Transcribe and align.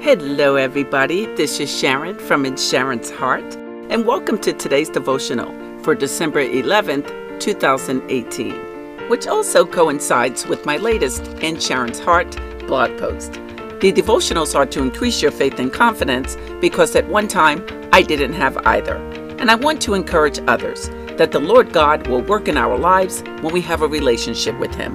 Hello, 0.00 0.54
everybody. 0.54 1.26
This 1.34 1.58
is 1.58 1.74
Sharon 1.74 2.16
from 2.16 2.46
In 2.46 2.56
Sharon's 2.56 3.10
Heart, 3.10 3.56
and 3.90 4.06
welcome 4.06 4.38
to 4.38 4.52
today's 4.52 4.88
devotional 4.88 5.52
for 5.82 5.96
December 5.96 6.44
11th, 6.44 7.40
2018, 7.40 9.08
which 9.08 9.26
also 9.26 9.66
coincides 9.66 10.46
with 10.46 10.64
my 10.64 10.76
latest 10.76 11.26
In 11.40 11.58
Sharon's 11.58 11.98
Heart 11.98 12.36
blog 12.68 12.96
post. 12.98 13.32
The 13.80 13.92
devotionals 13.92 14.54
are 14.54 14.66
to 14.66 14.82
increase 14.82 15.20
your 15.20 15.32
faith 15.32 15.58
and 15.58 15.72
confidence 15.72 16.36
because 16.60 16.94
at 16.94 17.08
one 17.08 17.26
time 17.26 17.66
I 17.92 18.02
didn't 18.02 18.34
have 18.34 18.58
either. 18.58 18.96
And 19.38 19.50
I 19.50 19.56
want 19.56 19.82
to 19.82 19.94
encourage 19.94 20.38
others 20.46 20.88
that 21.16 21.32
the 21.32 21.40
Lord 21.40 21.72
God 21.72 22.06
will 22.06 22.22
work 22.22 22.46
in 22.46 22.56
our 22.56 22.78
lives 22.78 23.22
when 23.40 23.52
we 23.52 23.62
have 23.62 23.82
a 23.82 23.88
relationship 23.88 24.56
with 24.60 24.74
Him. 24.74 24.94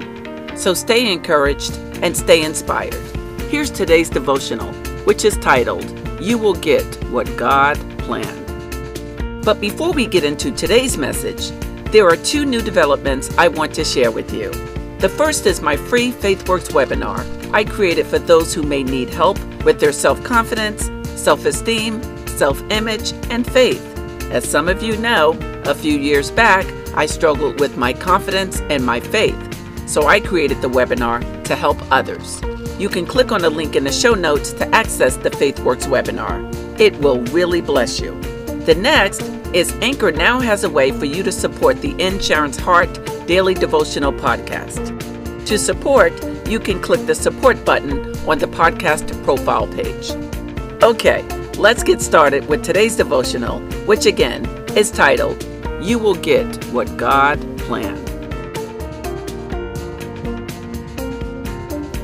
So 0.56 0.72
stay 0.72 1.12
encouraged 1.12 1.76
and 2.02 2.16
stay 2.16 2.42
inspired. 2.42 2.94
Here's 3.50 3.70
today's 3.70 4.08
devotional, 4.08 4.72
which 5.04 5.24
is 5.24 5.36
titled, 5.38 5.84
You 6.20 6.38
Will 6.38 6.54
Get 6.54 6.84
What 7.10 7.36
God 7.36 7.76
Planned. 7.98 9.44
But 9.44 9.60
before 9.60 9.92
we 9.92 10.06
get 10.06 10.24
into 10.24 10.50
today's 10.50 10.96
message, 10.96 11.50
there 11.90 12.08
are 12.08 12.16
two 12.16 12.44
new 12.44 12.62
developments 12.62 13.36
I 13.36 13.48
want 13.48 13.74
to 13.74 13.84
share 13.84 14.10
with 14.10 14.32
you. 14.32 14.50
The 14.98 15.08
first 15.08 15.46
is 15.46 15.60
my 15.60 15.76
free 15.76 16.12
FaithWorks 16.12 16.70
webinar 16.70 17.42
I 17.54 17.64
created 17.64 18.06
it 18.06 18.08
for 18.08 18.18
those 18.18 18.54
who 18.54 18.62
may 18.62 18.82
need 18.82 19.10
help 19.10 19.38
with 19.64 19.78
their 19.78 19.92
self 19.92 20.22
confidence, 20.24 20.90
self 21.20 21.44
esteem, 21.44 22.02
self 22.26 22.62
image, 22.70 23.12
and 23.30 23.46
faith. 23.46 23.86
As 24.30 24.48
some 24.48 24.68
of 24.68 24.82
you 24.82 24.96
know, 24.96 25.32
a 25.66 25.74
few 25.74 25.98
years 25.98 26.30
back, 26.30 26.64
I 26.94 27.04
struggled 27.04 27.60
with 27.60 27.76
my 27.76 27.92
confidence 27.92 28.60
and 28.70 28.84
my 28.84 29.00
faith, 29.00 29.36
so 29.86 30.06
I 30.06 30.18
created 30.18 30.62
the 30.62 30.70
webinar 30.70 31.44
to 31.44 31.54
help 31.54 31.76
others. 31.92 32.40
You 32.82 32.88
can 32.88 33.06
click 33.06 33.30
on 33.30 33.42
the 33.42 33.48
link 33.48 33.76
in 33.76 33.84
the 33.84 33.92
show 33.92 34.14
notes 34.14 34.52
to 34.54 34.66
access 34.74 35.16
the 35.16 35.30
FaithWorks 35.30 35.86
webinar. 35.86 36.80
It 36.80 36.96
will 36.98 37.20
really 37.26 37.60
bless 37.60 38.00
you. 38.00 38.20
The 38.66 38.74
next 38.74 39.22
is 39.54 39.70
Anchor 39.82 40.10
now 40.10 40.40
has 40.40 40.64
a 40.64 40.68
way 40.68 40.90
for 40.90 41.04
you 41.04 41.22
to 41.22 41.30
support 41.30 41.80
the 41.80 41.92
In 42.04 42.18
Sharon's 42.18 42.56
Heart 42.56 42.92
Daily 43.28 43.54
Devotional 43.54 44.12
Podcast. 44.12 44.98
To 45.46 45.58
support, 45.58 46.12
you 46.48 46.58
can 46.58 46.82
click 46.82 47.06
the 47.06 47.14
support 47.14 47.64
button 47.64 48.16
on 48.28 48.40
the 48.40 48.48
podcast 48.48 49.06
profile 49.22 49.68
page. 49.68 50.10
Okay, 50.82 51.22
let's 51.58 51.84
get 51.84 52.02
started 52.02 52.48
with 52.48 52.64
today's 52.64 52.96
devotional, 52.96 53.60
which 53.86 54.06
again 54.06 54.44
is 54.76 54.90
titled, 54.90 55.40
You 55.80 56.00
Will 56.00 56.16
Get 56.16 56.64
What 56.72 56.96
God 56.96 57.38
Planned. 57.58 58.11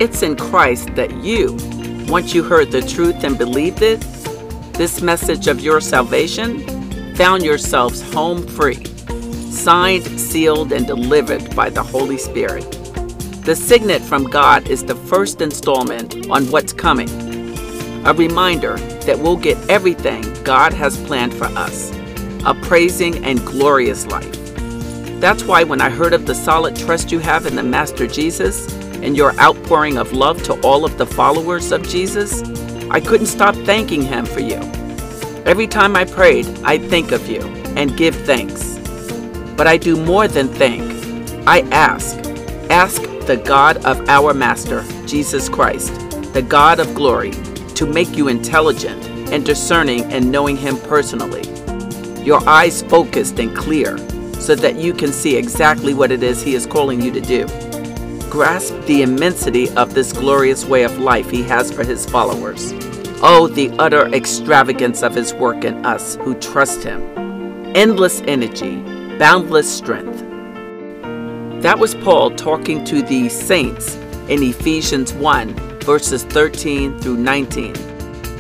It's 0.01 0.23
in 0.23 0.37
Christ 0.37 0.95
that 0.95 1.13
you, 1.25 1.57
once 2.07 2.33
you 2.33 2.45
heard 2.45 2.71
the 2.71 2.83
truth 2.83 3.25
and 3.25 3.37
believed 3.37 3.83
it, 3.83 4.01
this 4.75 5.03
message 5.03 5.49
of 5.49 5.59
your 5.59 5.81
salvation, 5.81 7.15
found 7.17 7.43
yourselves 7.43 8.01
home 8.13 8.47
free, 8.47 8.85
signed, 9.51 10.05
sealed, 10.05 10.73
and 10.73 10.87
delivered 10.87 11.57
by 11.57 11.69
the 11.69 11.83
Holy 11.83 12.17
Spirit. 12.17 12.63
The 13.43 13.57
signet 13.57 14.01
from 14.01 14.31
God 14.31 14.69
is 14.69 14.85
the 14.85 14.95
first 14.95 15.41
installment 15.41 16.31
on 16.31 16.45
what's 16.53 16.73
coming, 16.73 17.09
a 18.07 18.15
reminder 18.15 18.77
that 18.77 19.19
we'll 19.19 19.37
get 19.37 19.59
everything 19.69 20.23
God 20.45 20.73
has 20.75 20.97
planned 21.07 21.35
for 21.35 21.47
us 21.47 21.93
a 22.47 22.55
praising 22.55 23.25
and 23.25 23.45
glorious 23.45 24.07
life. 24.07 24.33
That's 25.21 25.43
why 25.43 25.65
when 25.65 25.81
I 25.81 25.91
heard 25.91 26.13
of 26.13 26.25
the 26.25 26.37
solid 26.37 26.77
trust 26.77 27.11
you 27.11 27.19
have 27.19 27.47
in 27.47 27.57
the 27.57 27.65
Master 27.65 28.07
Jesus, 28.07 28.78
and 29.03 29.17
your 29.17 29.39
outpouring 29.41 29.99
of 29.99 30.13
love 30.13 30.43
to 30.45 30.61
all 30.63 30.85
of 30.85 30.99
the 30.99 31.07
followers 31.07 31.73
of 31.73 31.89
Jesus, 31.89 32.43
I 32.91 33.01
couldn't 33.01 33.27
stop 33.27 33.55
thanking 33.55 34.03
Him 34.03 34.27
for 34.27 34.41
you. 34.41 34.57
Every 35.45 35.67
time 35.67 35.97
I 35.97 36.05
prayed, 36.05 36.47
I 36.65 36.79
think 36.79 37.13
of 37.13 37.29
you 37.29 37.43
and 37.77 37.97
give 37.97 38.15
thanks. 38.15 38.79
But 39.57 39.67
I 39.67 39.77
do 39.77 39.97
more 39.97 40.29
than 40.29 40.49
think. 40.49 40.83
I 41.47 41.61
ask. 41.71 42.17
Ask 42.71 43.03
the 43.27 43.41
God 43.45 43.79
of 43.85 44.09
our 44.09 44.35
Master, 44.35 44.85
Jesus 45.07 45.49
Christ, 45.49 45.95
the 46.33 46.43
God 46.47 46.81
of 46.81 46.95
glory, 46.95 47.33
to 47.75 47.87
make 47.87 48.17
you 48.17 48.29
intelligent 48.29 49.07
and 49.33 49.45
discerning 49.45 50.05
and 50.13 50.31
knowing 50.31 50.57
Him 50.57 50.77
personally. 50.81 51.45
Your 52.23 52.47
eyes 52.49 52.83
focused 52.83 53.39
and 53.39 53.57
clear 53.57 53.97
so 54.35 54.55
that 54.55 54.77
you 54.77 54.93
can 54.93 55.13
see 55.13 55.37
exactly 55.37 55.95
what 55.95 56.11
it 56.11 56.23
is 56.23 56.43
He 56.43 56.55
is 56.55 56.67
calling 56.67 57.01
you 57.01 57.11
to 57.13 57.21
do 57.21 57.47
grasp 58.31 58.75
the 58.83 59.03
immensity 59.03 59.71
of 59.71 59.95
this 59.95 60.13
glorious 60.13 60.65
way 60.65 60.83
of 60.83 60.99
life 60.99 61.31
he 61.31 61.43
has 61.43 61.73
for 61.73 61.85
his 61.85 62.05
followers. 62.07 62.73
Oh, 63.23 63.49
the 63.49 63.71
utter 63.79 64.07
extravagance 64.15 65.03
of 65.03 65.15
his 65.15 65.33
work 65.35 65.65
in 65.65 65.85
us 65.85 66.17
who 66.17 66.35
trust 66.35 66.83
him. 66.83 67.03
Endless 67.75 68.21
energy, 68.23 68.77
boundless 69.19 69.69
strength. 69.73 70.21
That 71.63 71.79
was 71.79 71.95
Paul 71.97 72.31
talking 72.31 72.85
to 72.85 73.03
the 73.03 73.29
saints 73.29 73.97
in 74.29 74.43
Ephesians 74.43 75.13
1, 75.15 75.81
verses 75.81 76.25
13 76.25 76.99
through 77.01 77.17
19, 77.17 77.75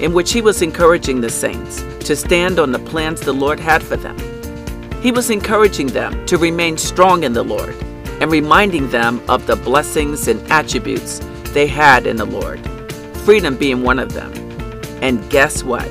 in 0.01 0.13
which 0.13 0.33
he 0.33 0.43
was 0.43 0.63
encouraging 0.63 1.21
the 1.21 1.31
saints 1.31 1.83
to 2.07 2.15
stand 2.15 2.59
on 2.59 2.73
the 2.73 2.79
plans 2.79 3.21
the 3.21 3.33
Lord 3.33 3.59
had 3.59 3.83
for 3.83 3.97
them. 3.97 4.17
He 5.03 5.13
was 5.13 5.31
encouraging 5.31 5.89
them 5.89 6.27
to 6.27 6.37
remain 6.37 6.77
strong 6.77 7.25
in 7.25 7.33
the 7.33 7.43
Lord 7.43 7.75
and 8.21 8.31
reminding 8.31 8.91
them 8.91 9.23
of 9.29 9.47
the 9.47 9.57
blessings 9.57 10.29
and 10.29 10.41
attributes 10.51 11.21
they 11.53 11.67
had 11.67 12.07
in 12.07 12.17
the 12.17 12.25
Lord, 12.25 12.61
freedom 13.19 13.57
being 13.57 13.83
one 13.83 13.99
of 13.99 14.13
them. 14.13 14.33
And 15.03 15.29
guess 15.31 15.63
what? 15.63 15.89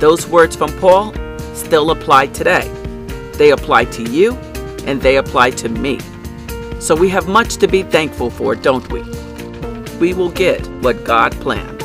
Those 0.00 0.26
words 0.26 0.56
from 0.56 0.76
Paul 0.78 1.12
still 1.54 1.90
apply 1.90 2.28
today. 2.28 2.68
They 3.34 3.50
apply 3.50 3.84
to 3.86 4.02
you 4.02 4.34
and 4.86 5.00
they 5.00 5.16
apply 5.16 5.50
to 5.50 5.68
me. 5.68 5.98
So 6.80 6.96
we 6.96 7.10
have 7.10 7.28
much 7.28 7.56
to 7.56 7.68
be 7.68 7.82
thankful 7.82 8.30
for, 8.30 8.54
don't 8.54 8.90
we? 8.90 9.02
We 9.98 10.14
will 10.14 10.30
get 10.30 10.66
what 10.82 11.04
God 11.04 11.32
planned. 11.32 11.78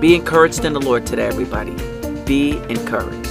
Be 0.00 0.14
encouraged 0.14 0.64
in 0.64 0.74
the 0.74 0.80
Lord 0.80 1.06
today, 1.06 1.26
everybody. 1.26 1.74
Be 2.24 2.58
encouraged. 2.68 3.27